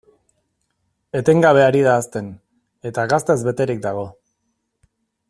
[1.19, 2.33] Etengabe ari da hazten,
[2.91, 4.07] eta gaztez beterik dago.